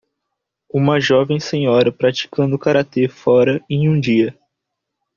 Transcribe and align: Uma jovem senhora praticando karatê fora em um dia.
Uma 0.67 0.99
jovem 0.99 1.39
senhora 1.39 1.91
praticando 1.91 2.57
karatê 2.57 3.07
fora 3.07 3.63
em 3.69 3.87
um 3.87 3.99
dia. 3.99 4.35